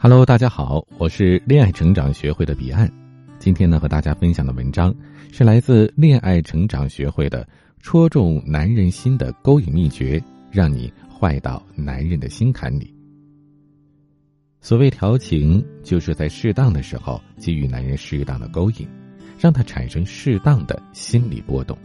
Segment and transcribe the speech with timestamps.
[0.00, 2.88] Hello，大家好，我是恋爱成长学会的彼岸。
[3.40, 4.94] 今天呢，和大家分享的文章
[5.32, 7.42] 是来自恋爱成长学会的
[7.80, 10.16] 《戳中男人心的勾引秘诀》，
[10.52, 12.94] 让你坏到男人的心坎里。
[14.60, 18.86] 所谓调情，就是在适当的时候给予男人适当的勾引，
[19.36, 21.76] 让他产生适当的心理波动。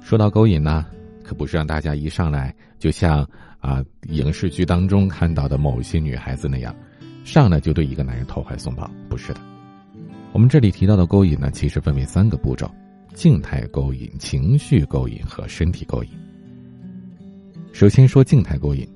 [0.00, 0.86] 说到勾引呢，
[1.22, 3.28] 可不是让大家一上来就像。
[3.60, 6.74] 啊，影视剧当中看到的某些女孩子那样，
[7.24, 9.40] 上来就对一个男人投怀送抱，不是的。
[10.32, 12.70] 我们这里提到的勾引呢，其实分为三个步骤：
[13.14, 16.10] 静态勾引、情绪勾引和身体勾引。
[17.72, 18.88] 首先说静态勾引，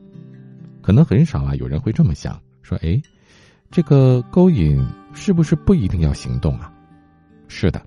[0.80, 3.00] 可能很少啊有人会这么想，说：“哎，
[3.70, 6.72] 这个勾引是不是不一定要行动啊？”
[7.48, 7.80] 是的，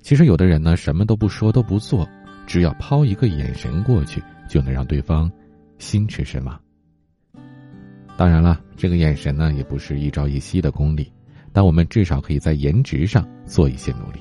[0.00, 2.08] 其实有的人呢，什么都不说都不做，
[2.46, 5.30] 只要抛一个眼神过去，就能让对方。
[5.78, 6.60] 心驰神往。
[8.16, 11.12] 当然了，这个眼神呢，也不是一朝一夕的功力，
[11.52, 14.20] 但我们至少可以在颜值上做一些努力。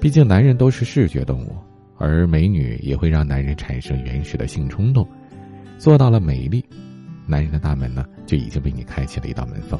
[0.00, 1.56] 毕竟男人都是视觉动物，
[1.98, 5.06] 而美女也会让男人产生原始的性冲动。
[5.76, 6.64] 做到了美丽，
[7.26, 9.78] 男人的大门呢，就已经为你开启了一道门缝。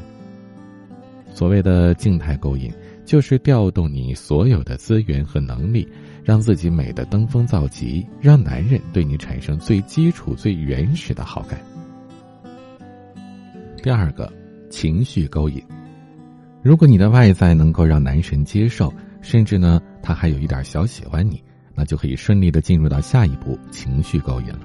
[1.32, 2.72] 所谓的静态勾引，
[3.04, 5.88] 就是调动你所有的资源和能力。
[6.22, 11.58] 让自己美的登峰造极，让男人对你产生最基础、最原始的好感。
[13.82, 14.30] 第二个，
[14.68, 15.60] 情绪勾引。
[16.62, 18.92] 如果你的外在能够让男神接受，
[19.22, 21.42] 甚至呢他还有一点小喜欢你，
[21.74, 24.60] 那就可以顺利的进入到下一步情绪勾引了。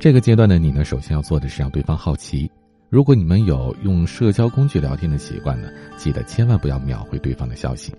[0.00, 2.50] 这个阶段的你呢，首先要做的是让对方好奇。
[2.90, 7.94] 如果你们有用社交工具聊天的习惯呢，记得千万不要秒回对方的消息。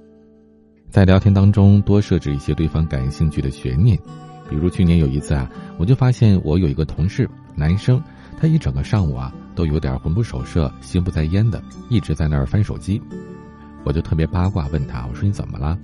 [0.89, 3.95] 在聊天当中多设置一些对方感兴趣的悬念，
[4.49, 8.01] 比如去年有一次啊，我就发现我有一个同事，男生，
[8.39, 12.99] 他一整个上午啊都有点魂不守舍、心不在焉的，一直在那儿翻手机。
[13.83, 15.77] 我就特别八卦问他，我说你怎么了？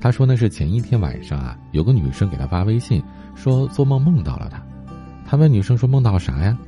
[0.00, 3.02] 他说那是前一天晚上啊，有个女生给他发微信，
[3.34, 4.58] 说做梦梦到了他。
[5.26, 6.58] 他问女生说梦到啥呀？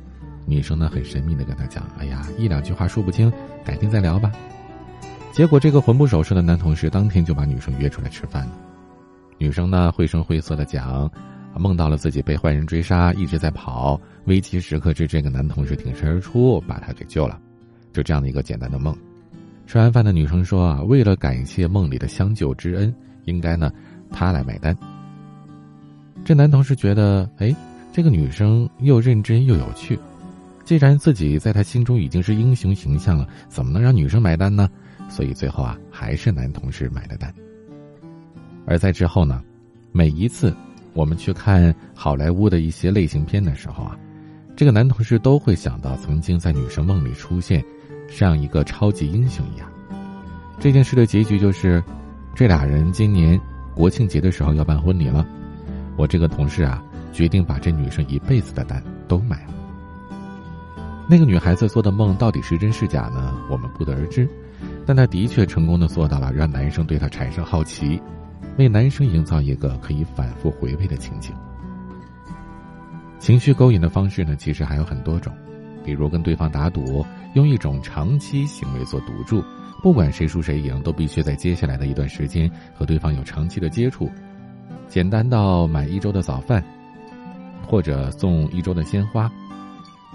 [0.45, 3.31] 女生呢很神秘的跟他讲，哎呀，一两句话说不清，
[3.63, 4.31] 改天再聊吧。
[5.31, 8.51] 结果，这个魂不守舍的男同事当天就把女生约出来吃饭了。
[9.37, 11.09] 女生呢绘声绘色的讲，
[11.55, 17.39] 梦到了自己被坏人追杀，一直在跑，危急时刻是这个男同事挺身而出，把她给救了。
[17.93, 18.95] 就这样的一个简单的梦。
[19.67, 22.93] 吃完饭的女生说啊，为了感谢梦里的相救之恩，
[23.23, 23.71] 应该呢
[24.11, 24.75] 他来买单。
[26.25, 27.55] 这男同事觉得，哎，
[27.93, 29.97] 这个女生又认真又有趣。
[30.63, 34.69] 既然自己在他心中已经是英雄形象了，怎么能让女生买单呢？
[35.09, 37.33] 所以最后啊，还是男同事买的单。
[38.65, 39.43] 而在之后呢，
[39.91, 40.55] 每一次
[40.93, 43.97] 我们去看好莱坞的一些类型片的时候啊，
[44.55, 47.63] 这个男同事都会想到曾经在女生梦里出现，
[48.07, 49.67] 像一个超级英雄一样。
[50.59, 51.83] 这件事的结局就是，
[52.35, 53.39] 这俩人今年
[53.73, 55.27] 国庆节的时候要办婚礼了。
[55.97, 59.53] 我这个同事啊，决定把这女生一辈子的单都买了。
[61.07, 63.35] 那个女孩子做的梦到底是真是假呢？
[63.49, 64.27] 我们不得而知。
[64.85, 68.01] 但他的确成功的做到了让男生对她产生好奇，
[68.57, 71.33] 为男生营造一个可以反复回味的情景。
[73.19, 75.31] 情绪勾引的方式呢，其实还有很多种，
[75.83, 79.43] 比如跟对方打赌，用一种长期行为做赌注，
[79.83, 84.09] 不管谁输谁赢，都必须在接下来的一段时间和对方有长期的接触。
[84.87, 86.63] 简单到买一周的早饭，
[87.67, 89.31] 或者送一周的鲜花，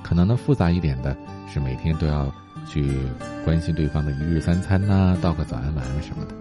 [0.06, 1.16] 可能呢复杂一点的
[1.52, 2.32] 是每天都要。
[2.68, 2.98] 去
[3.44, 6.34] 关心对方的一日三餐呐，道个早安晚安什么的，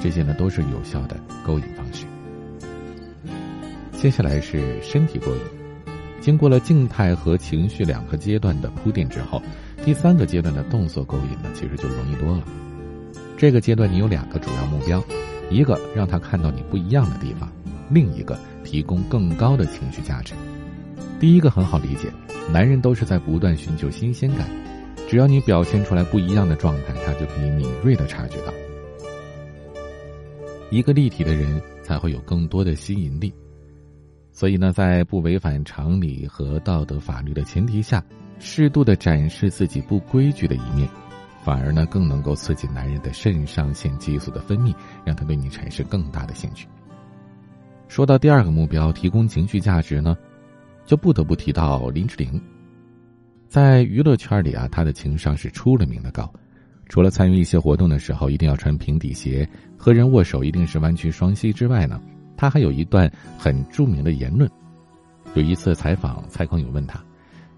[0.00, 2.06] 这些呢都是有效的勾引方式。
[3.92, 5.40] 接下来是身体勾引，
[6.22, 9.42] 经过了静态和情绪两个阶段的铺垫之后，
[9.84, 12.42] 第三个阶段的动作勾引呢，其实就容易多了。
[13.36, 15.04] 这个阶段你有两个主要目标，
[15.50, 17.52] 一个让他看到你不一样的地方，
[17.90, 20.32] 另一个提供更高的情绪价值。
[21.20, 22.10] 第一个很好理解，
[22.52, 24.48] 男人都是在不断寻求新鲜感。
[25.08, 28.52] 只要你表现出来不一样的状态，他就可以敏锐的察觉到。
[30.70, 33.32] 一个立体的人才会有更多的吸引力，
[34.32, 38.02] 所以呢，在不违反常理和道德法律的前提下，
[38.40, 40.88] 适度的展示自己不规矩的一面，
[41.44, 44.74] 反而呢更能够刺激男人的肾上腺激素的分泌，
[45.04, 46.66] 让他对你产生更大的兴趣。
[47.86, 50.16] 说到第二个目标，提供情绪价值呢，
[50.84, 52.40] 就不得不提到林志玲。
[53.48, 56.32] 在娱乐圈里啊，她的情商是出了名的高。
[56.86, 62.00] 除了参与一些活动的时候一定要穿平底鞋，和人握手一定是弯曲双膝之外呢，
[62.36, 64.48] 他还有一段很著名的言论。
[65.34, 67.02] 有一次采访，蔡康永问他：“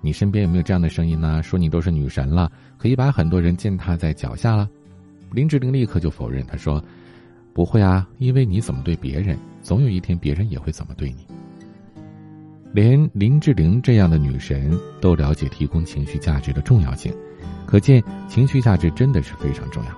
[0.01, 1.43] 你身边有没有这样的声音呢？
[1.43, 4.69] 说你都是女神了，可以把很多人践踏在脚下了。
[5.33, 6.83] 林志玲立刻就否认，她说
[7.53, 11.27] ：“不会啊，因为你怎么对别人，总有一天别人也会怎么对你。”
[12.77, 17.11] 连林志玲这样的女神都了解提供情绪价值的重要性，
[17.65, 19.91] 可见情绪价值真的是非常重要。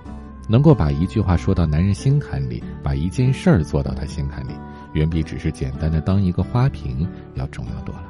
[0.48, 4.52] 能够把一句话说到男人心坎里，把一件事儿做到他心坎里，
[4.92, 7.04] 远比只是简单的当一个花瓶
[7.34, 8.04] 要重要多了。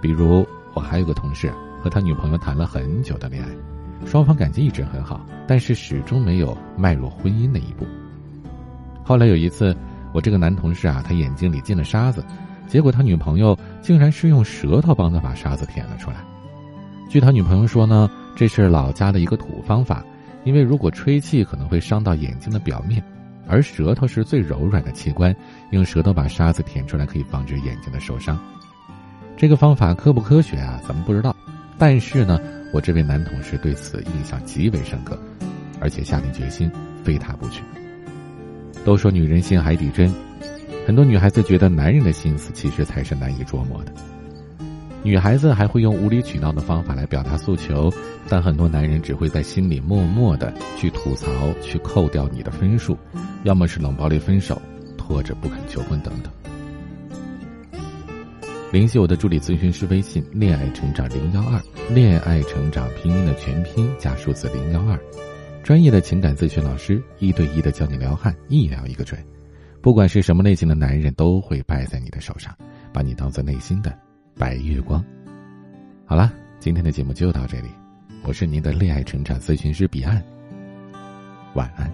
[0.00, 1.52] 比如，我还有个同事
[1.82, 3.50] 和他女朋友谈了很久的恋爱，
[4.06, 7.86] 双方感情一直很好，但是始终没有迈入婚姻的一步。
[9.04, 9.76] 后来有一次，
[10.14, 12.24] 我这个男同事啊，他眼睛里进了沙子。
[12.66, 16.16] 结果他女朋友竟然是用舌头帮他把沙子舔了出来。
[17.08, 20.04] 据他女朋友说呢，这是老家的一个土方法，
[20.44, 23.02] 因为如果吹气可能会伤到眼睛的表面，
[23.46, 25.34] 而舌头是最柔软的器官，
[25.70, 28.38] 用舌头把沙子舔出来可以防止眼睛的受伤。
[29.36, 30.80] 这个方法科不科学啊？
[30.86, 31.34] 咱们不知道。
[31.78, 32.40] 但是呢，
[32.72, 35.16] 我这位男同事对此印象极为深刻，
[35.78, 36.70] 而且下定决心
[37.04, 37.62] 非他不娶。
[38.84, 40.12] 都说女人心海底针。
[40.86, 43.92] 很多女孩子觉得男人的心思其实才是难以捉摸的，
[45.02, 47.92] 女孩子还会用无理取闹的方法来表达诉求，
[48.28, 51.26] 但很多男人只会在心里默默的去吐槽，
[51.60, 52.96] 去扣掉你的分数，
[53.42, 54.62] 要么是冷暴力分手，
[54.96, 56.32] 拖着不肯求婚等等。
[58.70, 61.60] 联系我的助理咨询师微信“恋爱成长零幺二”，
[61.92, 64.96] 恋爱成长拼音的全拼加数字零幺二，
[65.64, 69.18] 专业的情感咨询老师一对一的教你撩汉，一聊一个准。
[69.86, 72.52] 不管是什么类型的男人，都会败在你的手上，
[72.92, 73.96] 把你当做内心的
[74.36, 75.00] 白月光。
[76.04, 77.68] 好了，今天的节目就到这里，
[78.24, 80.20] 我是您的恋爱成长咨询师彼岸，
[81.54, 81.88] 晚安。